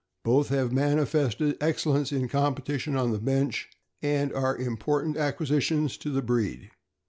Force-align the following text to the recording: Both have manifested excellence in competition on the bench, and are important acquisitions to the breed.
Both 0.23 0.49
have 0.49 0.71
manifested 0.71 1.57
excellence 1.61 2.11
in 2.11 2.27
competition 2.27 2.95
on 2.95 3.11
the 3.11 3.19
bench, 3.19 3.69
and 4.01 4.33
are 4.33 4.57
important 4.57 5.15
acquisitions 5.15 5.95
to 5.97 6.09
the 6.09 6.23
breed. 6.23 6.71